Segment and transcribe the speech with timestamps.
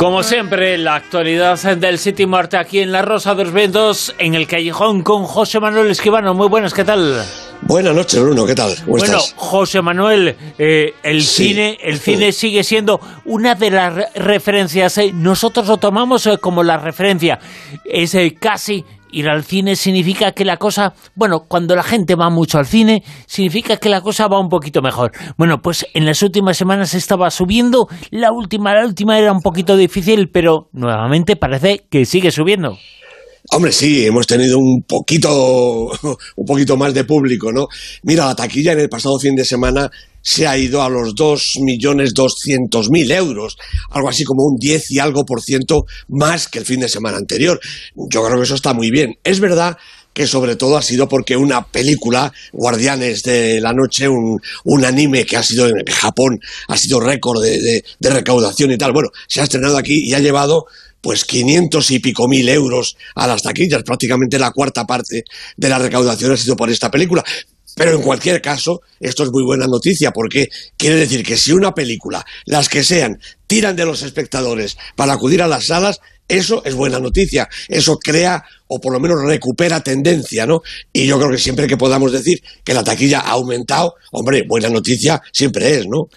[0.00, 4.34] Como siempre, la actualidad del City Marte aquí en La Rosa de los Vientos, en
[4.34, 6.32] el Callejón con José Manuel Esquivano.
[6.32, 7.22] Muy buenas, ¿qué tal?
[7.60, 8.74] Buenas noches, Bruno, ¿qué tal?
[8.86, 14.96] bueno, José Manuel, eh, el cine, el cine sigue siendo una de las referencias.
[14.96, 17.38] Eh, nosotros lo tomamos eh, como la referencia.
[17.84, 18.82] Es casi
[19.12, 23.02] ir al cine significa que la cosa, bueno, cuando la gente va mucho al cine,
[23.26, 25.12] significa que la cosa va un poquito mejor.
[25.36, 29.76] Bueno, pues en las últimas semanas estaba subiendo, la última, la última era un poquito
[29.76, 32.76] difícil, pero nuevamente parece que sigue subiendo.
[33.52, 35.86] Hombre, sí, hemos tenido un poquito,
[36.36, 37.66] un poquito más de público, ¿no?
[38.02, 39.90] Mira, la taquilla en el pasado fin de semana
[40.22, 43.56] se ha ido a los 2.200.000 euros,
[43.90, 47.18] algo así como un 10 y algo por ciento más que el fin de semana
[47.18, 47.60] anterior.
[47.94, 49.14] Yo creo que eso está muy bien.
[49.24, 49.76] Es verdad
[50.12, 54.40] que sobre todo ha sido porque una película, Guardianes de la Noche, un,
[54.84, 58.92] anime que ha sido en Japón, ha sido récord de, de recaudación y tal.
[58.92, 60.66] Bueno, se ha estrenado aquí y ha llevado
[61.00, 65.24] pues 500 y pico mil euros a las taquillas, prácticamente la cuarta parte
[65.56, 67.24] de la recaudación ha sido por esta película.
[67.80, 71.72] Pero en cualquier caso, esto es muy buena noticia porque quiere decir que si una
[71.72, 76.74] película, las que sean, tiran de los espectadores para acudir a las salas, eso es
[76.74, 77.48] buena noticia.
[77.68, 80.60] Eso crea o por lo menos recupera tendencia, ¿no?
[80.92, 84.68] Y yo creo que siempre que podamos decir que la taquilla ha aumentado, hombre, buena
[84.68, 86.10] noticia siempre es, ¿no?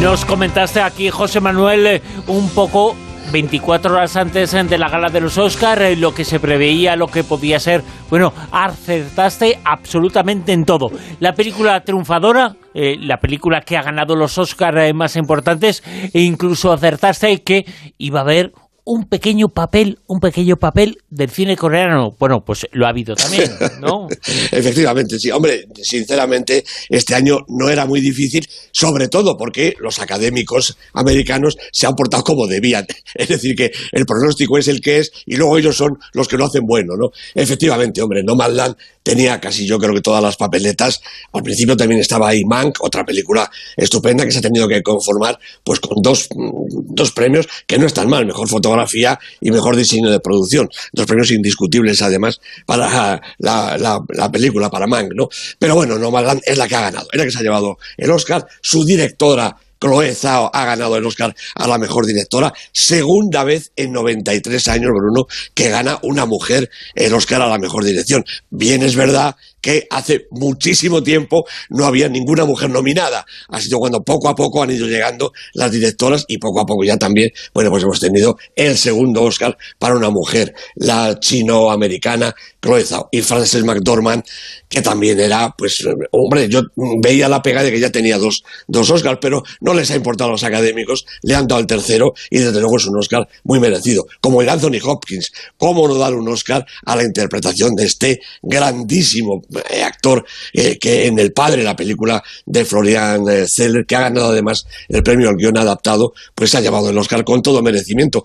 [0.00, 2.96] Nos comentaste aquí, José Manuel, eh, un poco
[3.32, 7.06] 24 horas antes de la gala de los Oscars, eh, lo que se preveía, lo
[7.06, 7.82] que podía ser.
[8.10, 10.90] Bueno, acertaste absolutamente en todo.
[11.18, 16.72] La película triunfadora, eh, la película que ha ganado los Oscars más importantes, e incluso
[16.72, 17.64] acertaste que
[17.98, 18.52] iba a haber
[18.84, 22.14] un pequeño papel, un pequeño papel del cine coreano.
[22.18, 24.08] Bueno, pues lo ha habido también, ¿no?
[24.50, 25.30] Efectivamente, sí.
[25.30, 31.86] Hombre, sinceramente, este año no era muy difícil, sobre todo porque los académicos americanos se
[31.86, 32.86] han portado como debían.
[33.14, 36.36] Es decir, que el pronóstico es el que es y luego ellos son los que
[36.36, 37.10] lo hacen bueno, ¿no?
[37.34, 41.00] Efectivamente, hombre, No Land tenía casi yo creo que todas las papeletas.
[41.32, 45.38] Al principio también estaba ahí Mank, otra película estupenda que se ha tenido que conformar
[45.64, 50.20] pues con dos, dos premios que no están mal, mejor fotografía y mejor diseño de
[50.20, 50.68] producción.
[50.92, 53.70] Dos premios indiscutibles además para la,
[54.08, 55.28] la, película, para Mank, ¿no?
[55.58, 58.10] Pero bueno, Nomadland es la que ha ganado, es la que se ha llevado el
[58.10, 58.46] Oscar.
[58.60, 60.14] Su directora Chloe
[60.52, 65.70] ha ganado el Oscar a la mejor directora, segunda vez en 93 años, Bruno, que
[65.70, 68.24] gana una mujer el Oscar a la mejor dirección.
[68.50, 73.24] Bien es verdad que hace muchísimo tiempo no había ninguna mujer nominada.
[73.48, 76.84] Ha sido cuando poco a poco han ido llegando las directoras y poco a poco
[76.84, 82.84] ya también, bueno, pues hemos tenido el segundo Oscar para una mujer, la chino-americana Chloe
[83.10, 84.22] y Frances McDormand,
[84.68, 86.62] que también era, pues, hombre, yo
[87.02, 90.30] veía la pega de que ya tenía dos, dos Oscars, pero no les ha importado
[90.30, 93.60] a los académicos, le han dado el tercero y desde luego es un Oscar muy
[93.60, 94.06] merecido.
[94.20, 99.42] Como el Anthony Hopkins, ¿cómo no dar un Oscar a la interpretación de este grandísimo
[99.70, 104.02] eh, actor eh, que en El Padre, la película de Florian eh, Zeller, que ha
[104.02, 108.24] ganado además el premio al guion adaptado, pues ha llevado el Oscar con todo merecimiento.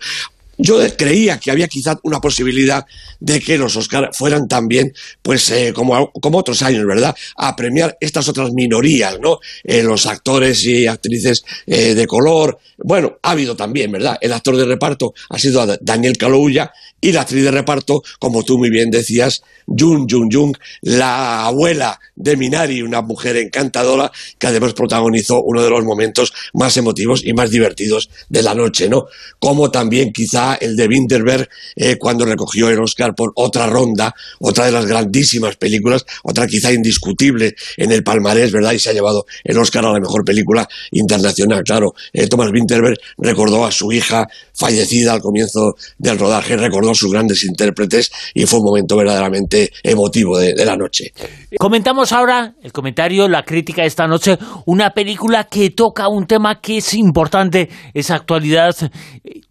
[0.57, 2.85] Yo creía que había quizás una posibilidad
[3.19, 8.27] de que los Oscar fueran también, pues como, como, otros años, ¿verdad?, a premiar estas
[8.27, 9.39] otras minorías, ¿no?
[9.63, 12.59] los actores y actrices de color.
[12.77, 14.17] Bueno, ha habido también, ¿verdad?
[14.21, 18.57] El actor de reparto ha sido Daniel Kaluuya y la actriz de reparto, como tú
[18.57, 24.73] muy bien decías, Jung Jung Jung, la abuela de Minari, una mujer encantadora que además
[24.73, 29.05] protagonizó uno de los momentos más emotivos y más divertidos de la noche, ¿no?
[29.39, 34.65] Como también quizá el de Winterberg eh, cuando recogió el Oscar por otra ronda, otra
[34.65, 38.73] de las grandísimas películas, otra quizá indiscutible en el palmarés, ¿verdad?
[38.73, 41.93] Y se ha llevado el Oscar a la mejor película internacional, claro.
[42.13, 47.11] Eh, Thomas Winterberg recordó a su hija fallecida al comienzo del rodaje, recordó a sus
[47.11, 51.13] grandes intérpretes y fue un momento verdaderamente emotivo de, la noche.
[51.59, 56.59] Comentamos ahora el comentario, la crítica de esta noche, una película que toca un tema
[56.59, 58.75] que es importante, esa actualidad,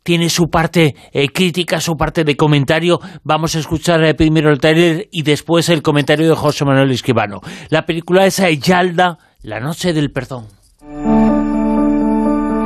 [0.06, 3.00] tiene su parte eh, crítica, su parte de comentario.
[3.24, 7.42] Vamos a escuchar eh, primero el trailer y después el comentario de José Manuel Esquivano.
[7.70, 10.44] La película es Yalda, La noche del perdón.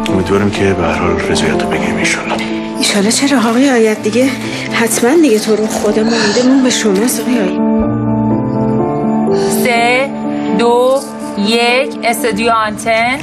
[0.09, 2.35] امیدوارم که به هر حال رضایت رو بگیم ایشالا
[2.77, 4.29] ایشالا چرا آقای آید دیگه
[4.73, 7.59] حتما دیگه تو رو خدا مون به شما آقای
[9.63, 10.09] سه
[10.59, 10.99] دو
[11.47, 13.17] یک استودیو آنتن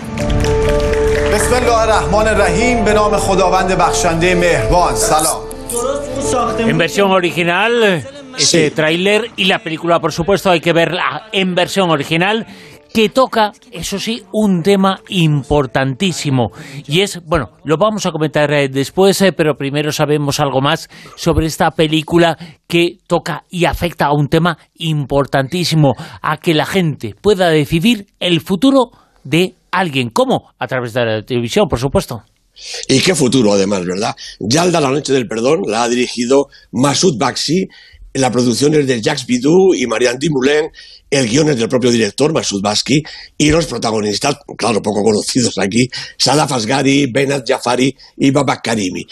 [1.34, 5.42] بسم الله الرحمن الرحیم به نام خداوند بخشنده مهربان سلام
[6.70, 7.72] En versión original
[8.38, 8.70] ese Sí.
[8.70, 12.46] tráiler y la película, por supuesto, hay que verla en versión original
[12.94, 16.50] que toca, eso sí, un tema importantísimo.
[16.86, 20.88] Y es, bueno, lo vamos a comentar eh, después, eh, pero primero sabemos algo más
[21.16, 22.36] sobre esta película
[22.68, 28.40] que toca y afecta a un tema importantísimo, a que la gente pueda decidir el
[28.40, 28.90] futuro
[29.24, 30.09] de alguien.
[30.09, 30.53] ¿Cómo?
[30.57, 32.23] A través de la televisión, por supuesto.
[32.87, 34.15] Y qué futuro, además, ¿verdad?
[34.39, 37.67] Yalda, la noche del perdón, la ha dirigido Masoud Bakshi,
[38.13, 40.71] la producción es de Jacques Bidou y Marianne Dumoulin,
[41.09, 43.03] el guion es del propio director, Masoud Bakshi,
[43.37, 45.87] y los protagonistas, claro, poco conocidos aquí,
[46.17, 49.05] Sadaf Asghari, Benat Jafari y Babak Karimi.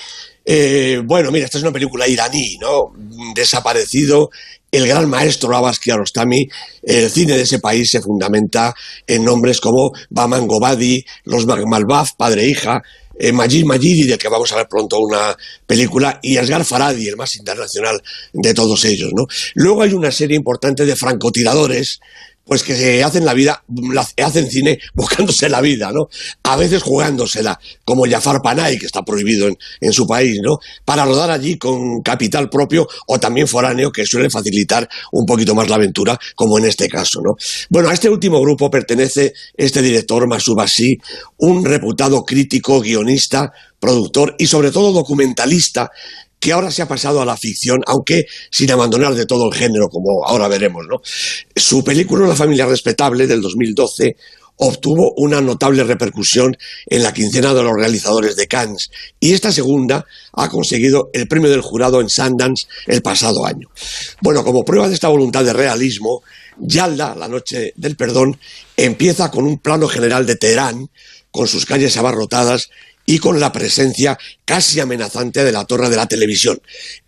[0.46, 2.94] Eh, bueno, mira, esta es una película iraní, ¿no?
[3.34, 4.30] Desaparecido
[4.72, 6.48] el gran maestro Abbas Kiarostami,
[6.84, 8.74] el cine de ese país se fundamenta
[9.08, 12.82] en nombres como Baman Gobadi, los Malbaf, padre e hija,
[13.18, 17.16] eh, Majid Majidi, del que vamos a ver pronto una película, y Asghar Faradi, el
[17.16, 18.02] más internacional
[18.34, 19.12] de todos ellos.
[19.16, 19.26] ¿no?
[19.54, 22.02] Luego hay una serie importante de francotiradores
[22.46, 23.64] pues que se hacen la vida,
[24.24, 26.08] hacen cine buscándose la vida, ¿no?
[26.44, 30.60] A veces jugándosela, como Jafar Panay, que está prohibido en, en su país, ¿no?
[30.86, 35.68] Para rodar allí con capital propio o también foráneo, que suele facilitar un poquito más
[35.70, 37.36] la aventura, como en este caso, ¿no?
[37.70, 40.98] Bueno, a este último grupo pertenece este director, Masubasi,
[41.38, 45.92] un reputado crítico, guionista, productor y sobre todo documentalista
[46.46, 49.90] que ahora se ha pasado a la ficción, aunque sin abandonar de todo el género,
[49.90, 51.02] como ahora veremos, ¿no?
[51.56, 54.16] Su película Una familia respetable del 2012
[54.58, 56.56] obtuvo una notable repercusión
[56.86, 61.50] en la quincena de los realizadores de Cannes y esta segunda ha conseguido el premio
[61.50, 63.68] del jurado en Sundance el pasado año.
[64.22, 66.22] Bueno, como prueba de esta voluntad de realismo,
[66.60, 68.38] Yalda, la noche del perdón,
[68.78, 70.92] empieza con un plano general de Teherán,
[71.32, 72.70] con sus calles abarrotadas
[73.06, 76.62] y con la presencia casi amenazante de la torre de la televisión.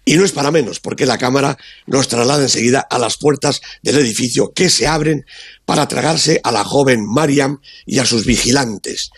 [0.06, 3.98] Y no es para menos, porque la cámara nos traslada enseguida a las puertas del
[3.98, 5.26] edificio que se abren
[5.66, 9.10] para tragarse a la joven Mariam y a sus vigilantes.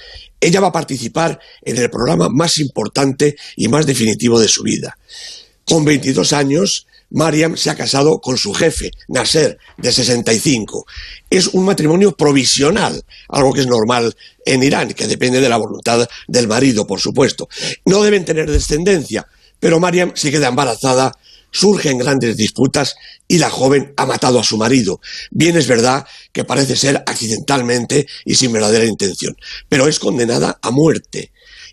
[0.42, 4.98] Ella va a participar en el programa más importante y más definitivo de su vida.
[5.66, 10.86] Con 22 años, Mariam se ha casado con su jefe, Nasser, de 65.
[11.30, 14.16] Es un matrimonio provisional, algo que es normal
[14.46, 17.50] en Irán, que depende de la voluntad del marido, por supuesto.
[17.86, 19.28] No deben tener descendencia,
[19.60, 21.12] pero Mariam se queda embarazada,
[21.52, 22.96] surgen grandes disputas
[23.28, 25.02] y la joven ha matado a su marido.
[25.32, 29.36] Bien es verdad que parece ser accidentalmente y sin verdadera intención,
[29.68, 31.32] pero es condenada a muerte.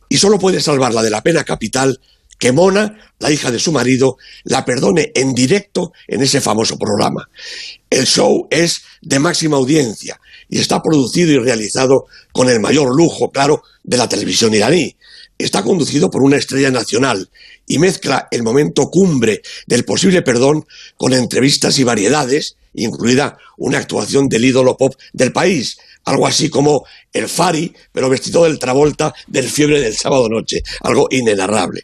[0.09, 2.01] Y solo puede salvarla de la pena capital
[2.39, 7.29] que Mona, la hija de su marido, la perdone en directo en ese famoso programa.
[7.89, 13.31] El show es de máxima audiencia y está producido y realizado con el mayor lujo,
[13.31, 14.97] claro, de la televisión iraní.
[15.39, 17.29] Está conducido por una estrella nacional
[17.67, 20.67] y mezcla el momento cumbre del posible perdón
[20.97, 26.87] con entrevistas y variedades, incluida una actuación del ídolo pop del país, algo así como
[27.13, 31.83] el Fari, pero vestido del Travolta del fiebre del sábado noche, algo inenarrable.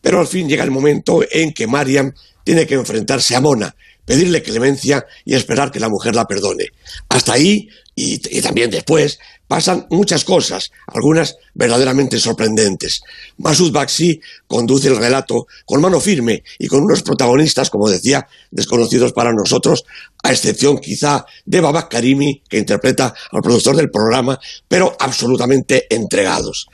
[0.00, 2.12] Pero al fin llega el momento en que Mariam
[2.44, 6.66] tiene que enfrentarse a Mona, pedirle clemencia y esperar que la mujer la perdone.
[7.08, 13.02] Hasta ahí, y, también después, pasan muchas cosas, algunas verdaderamente sorprendentes.
[13.36, 19.12] Masud Bakshi conduce el relato con mano firme y con unos protagonistas, como decía, desconocidos
[19.12, 19.84] para nosotros,
[20.22, 26.68] a excepción quizá de Babak Karimi, que interpreta al productor del programa, pero absolutamente entregados.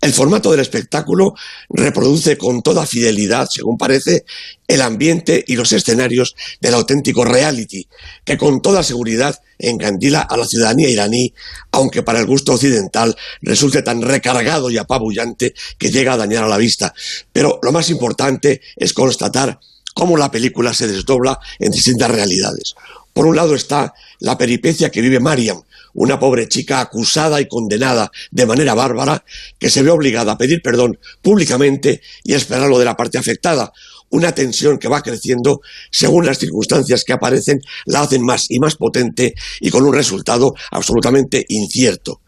[0.00, 1.34] El formato del espectáculo
[1.68, 4.24] reproduce con toda fidelidad, según parece,
[4.66, 7.86] el ambiente y los escenarios del auténtico reality,
[8.24, 11.34] que con toda seguridad encandila a la ciudadanía iraní,
[11.72, 16.48] aunque para el gusto occidental resulte tan recargado y apabullante que llega a dañar a
[16.48, 16.94] la vista.
[17.30, 19.60] Pero lo más importante es constatar
[19.92, 22.74] cómo la película se desdobla en distintas realidades.
[23.12, 25.62] Por un lado está la peripecia que vive Mariam,
[25.94, 29.24] una pobre chica acusada y condenada de manera bárbara,
[29.58, 33.18] que se ve obligada a pedir perdón públicamente y a esperar lo de la parte
[33.18, 33.72] afectada.
[34.10, 38.74] Una tensión que va creciendo según las circunstancias que aparecen, la hacen más y más
[38.76, 42.20] potente y con un resultado absolutamente incierto.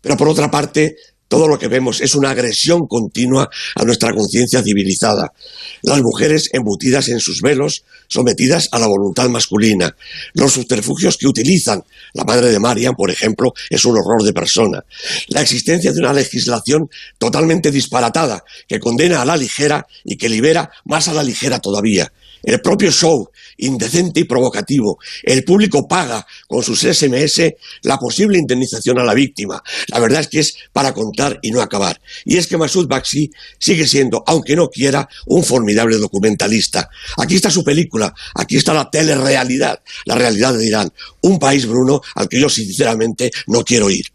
[0.00, 0.96] Pero por otra parte,
[1.32, 5.32] todo lo que vemos es una agresión continua a nuestra conciencia civilizada.
[5.80, 9.96] Las mujeres embutidas en sus velos, sometidas a la voluntad masculina.
[10.34, 11.84] Los subterfugios que utilizan.
[12.12, 14.84] La madre de Mariam, por ejemplo, es un horror de persona.
[15.28, 20.70] La existencia de una legislación totalmente disparatada que condena a la ligera y que libera
[20.84, 22.12] más a la ligera todavía.
[22.42, 24.98] El propio show, indecente y provocativo.
[25.22, 29.62] El público paga con sus SMS la posible indemnización a la víctima.
[29.88, 32.00] La verdad es que es para contar y no acabar.
[32.24, 36.88] Y es que Masoud Bakshi sigue siendo, aunque no quiera, un formidable documentalista.
[37.18, 40.92] Aquí está su película, aquí está la telerrealidad, la realidad de Irán.
[41.22, 44.06] Un país, Bruno, al que yo sinceramente no quiero ir.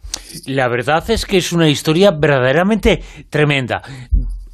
[0.45, 3.81] La verdad es que es una historia verdaderamente tremenda.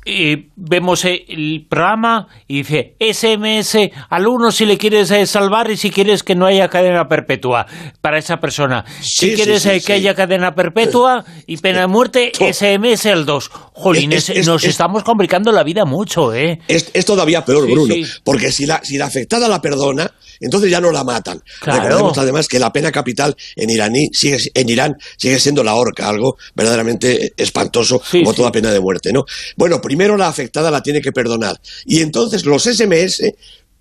[0.06, 3.78] Y vemos el programa y dice SMS
[4.10, 7.66] al uno si le quieres eh, salvar y si quieres que no haya cadena perpetua
[8.02, 8.84] para esa persona.
[9.02, 13.26] si quieres sí, sí, eh, que haya cadena perpetua y pena de muerte, SMS al
[13.26, 13.50] 2.
[13.74, 16.60] Jolines, Es- es- nos es- estamos complicando la vida mucho, ¿eh?
[16.68, 17.96] Es, es todavía peor, Bruno,
[18.26, 20.12] porque si la, si la afectada la perdona,
[20.46, 21.42] entonces ya no la matan.
[21.60, 21.84] Claro.
[21.84, 26.10] Recordemos además que la pena capital en, iraní sigue, en Irán sigue siendo la horca,
[26.10, 28.38] algo verdaderamente espantoso, Sí, como sí.
[28.38, 29.26] toda pena de muerte, ¿no?
[29.56, 31.60] Bueno, primero la afectada la tiene que perdonar.
[31.86, 33.22] Y entonces los SMS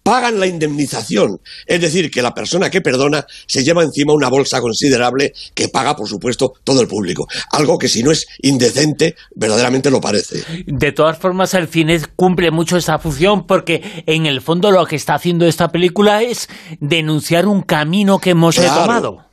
[0.02, 1.40] pagan la indemnización.
[1.66, 5.94] Es decir, que la persona que perdona se lleva encima una bolsa considerable que paga,
[5.97, 7.26] por supuesto, todo el público.
[7.50, 10.42] Algo que si no es indecente, verdaderamente lo parece.
[10.66, 14.97] De todas formas, el cine cumple mucho esta función porque en el fondo lo que
[14.97, 16.49] está haciendo esta película es
[16.80, 18.80] denunciar un camino que hemos Claro.
[18.82, 19.25] tomado.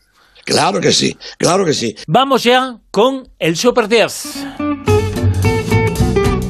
[0.46, 1.96] Claro que sí, claro que sí.
[2.08, 4.46] Vamos ya con el Super 10.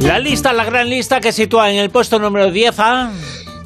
[0.01, 3.11] La lista, la gran lista que sitúa en el puesto número 10 a...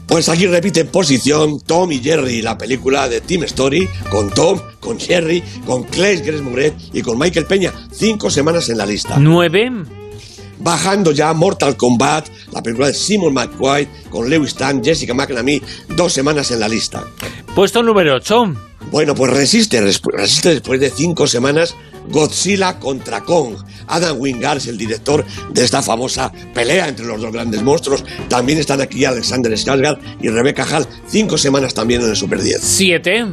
[0.08, 5.00] Pues aquí repite posición Tom y Jerry, la película de Team Story, con Tom, con
[5.00, 7.74] Jerry, con Clay Grace Moret y con Michael Peña.
[7.92, 9.16] Cinco semanas en la lista.
[9.18, 9.72] 9.
[10.60, 16.14] Bajando ya Mortal Kombat, la película de Simon McQuaid, con Lewis Tan, Jessica McNamee, dos
[16.14, 17.04] semanas en la lista.
[17.56, 18.73] Puesto número 8.
[18.92, 21.76] Bueno, pues resiste, resiste después de cinco semanas
[22.10, 23.56] Godzilla contra Kong.
[23.88, 28.04] Adam Wingard es el director de esta famosa pelea entre los dos grandes monstruos.
[28.30, 32.62] También están aquí Alexander Skarsgård y Rebecca Hall, cinco semanas también en el Super 10.
[32.62, 33.26] 7.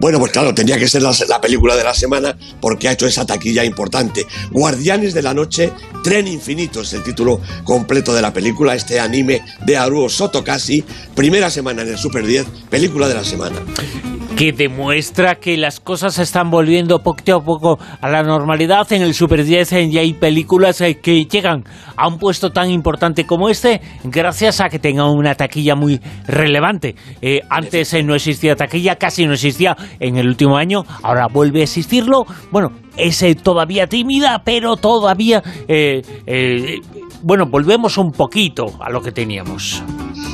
[0.00, 3.06] Bueno, pues claro, tendría que ser la, la película de la semana porque ha hecho
[3.06, 4.26] esa taquilla importante.
[4.52, 5.72] Guardianes de la Noche,
[6.04, 10.84] Tren Infinito es el título completo de la película, este anime de Haruo Sotokasi,
[11.16, 13.56] primera semana en el Super 10, película de la semana.
[14.38, 18.86] Que demuestra que las cosas se están volviendo poquito a poco a la normalidad.
[18.92, 21.64] En el Super 10 eh, ya hay películas eh, que llegan
[21.96, 26.94] a un puesto tan importante como este gracias a que tengan una taquilla muy relevante.
[27.20, 30.84] Eh, antes eh, no existía taquilla, casi no existía en el último año.
[31.02, 32.24] Ahora vuelve a existirlo.
[32.52, 35.42] Bueno, es eh, todavía tímida, pero todavía...
[37.22, 39.82] bueno, volvemos un poquito a lo que teníamos.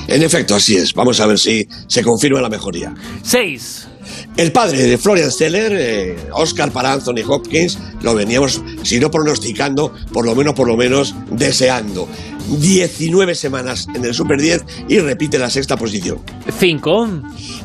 [0.08, 0.92] En efecto, así es.
[0.92, 2.92] Vamos a ver si se confirma la mejoría.
[3.22, 3.88] 6.
[4.36, 9.94] El padre de Florian Zeller, eh, Oscar para Anthony Hopkins, lo veníamos, si no pronosticando,
[10.12, 12.08] por lo menos, por lo menos, deseando.
[12.48, 16.18] 19 semanas en el Super 10 y repite la sexta posición.
[16.58, 17.08] 5.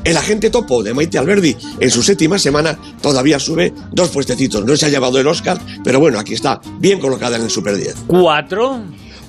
[0.04, 4.64] El agente topo de Maite Alberdi en su séptima semana todavía sube dos puestecitos.
[4.64, 7.78] No se ha llevado el Oscar, pero bueno, aquí está, bien colocada en el Super
[7.78, 7.96] 10.
[8.08, 8.82] 4.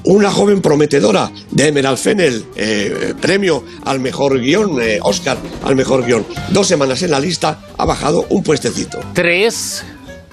[0.05, 6.05] Una joven prometedora de Emerald Fennel, eh, premio al mejor guion, eh, Oscar al mejor
[6.05, 6.25] guion.
[6.51, 8.99] Dos semanas en la lista, ha bajado un puestecito.
[9.13, 9.85] 3.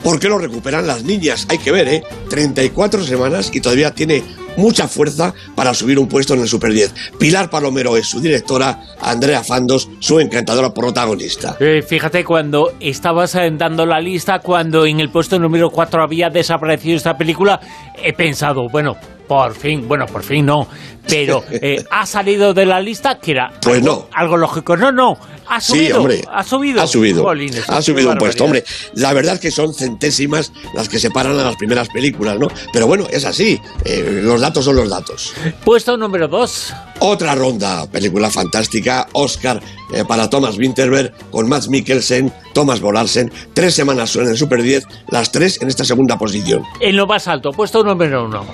[0.03, 1.47] ¿Por qué lo recuperan las niñas?
[1.49, 2.03] Hay que ver, ¿eh?
[2.29, 4.23] 34 semanas y todavía tiene
[4.57, 6.93] mucha fuerza para subir un puesto en el Super 10.
[7.19, 11.57] Pilar Palomero es su directora, Andrea Fandos, su encantadora protagonista.
[11.59, 16.29] Eh, fíjate, cuando estabas eh, dando la lista, cuando en el puesto número 4 había
[16.29, 17.59] desaparecido esta película,
[18.01, 18.97] he pensado, bueno,
[19.27, 20.67] por fin, bueno, por fin no,
[21.07, 24.07] pero eh, ha salido de la lista, que era Pues algo, no.
[24.13, 24.75] algo lógico.
[24.77, 25.17] No, no,
[25.47, 25.85] ha subido.
[25.85, 26.21] Sí, hombre.
[26.31, 26.81] Ha subido.
[26.81, 27.23] Ha subido.
[27.23, 28.43] Jolines, ha subido un puesto.
[28.45, 32.47] Hombre, la verdad es que son centésimas las que separan a las primeras películas, ¿no?
[32.73, 33.59] Pero bueno, es así.
[33.85, 35.33] Eh, los datos son los datos.
[35.63, 36.73] Puesto número 2.
[36.99, 39.61] Otra ronda, película fantástica, Oscar
[39.93, 44.85] eh, para Thomas Winterberg, con Matt Mikkelsen, Thomas Bolarsen, tres semanas en el Super 10,
[45.09, 46.63] las tres en esta segunda posición.
[46.79, 48.45] En lo más alto, puesto número 1.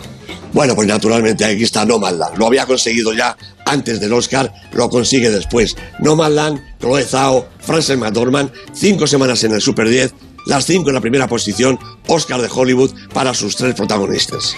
[0.53, 2.38] Bueno, pues naturalmente aquí está Nomadland.
[2.38, 5.75] Lo había conseguido ya antes del Oscar, lo consigue después.
[6.00, 10.13] Nomadland, Chloe Zhao, Frances McDormand, cinco semanas en el Super 10,
[10.45, 14.55] las cinco en la primera posición, Oscar de Hollywood para sus tres protagonistas.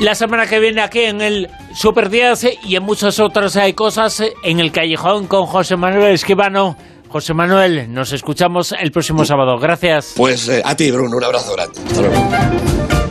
[0.00, 4.20] La semana que viene aquí en el Super 10 y en muchas otras eh, cosas
[4.20, 6.76] eh, en el Callejón con José Manuel Esquivano.
[7.08, 9.56] José Manuel, nos escuchamos el próximo sábado.
[9.56, 10.14] Gracias.
[10.16, 11.80] Pues eh, a ti, Bruno, un abrazo grande.
[11.86, 13.03] Hasta luego.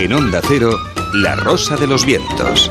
[0.00, 0.78] En Onda Cero,
[1.12, 2.70] La Rosa de los Vientos.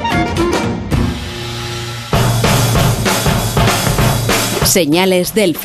[4.65, 5.59] Señales del fin